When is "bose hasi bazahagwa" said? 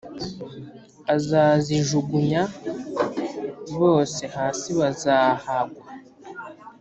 3.79-5.87